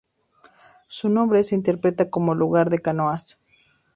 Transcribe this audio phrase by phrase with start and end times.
[0.87, 3.39] Su nombre se interpreta como "Lugar de canoas".